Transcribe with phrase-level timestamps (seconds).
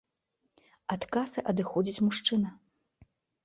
[0.95, 2.49] Ад касы адыходзіць мужчына.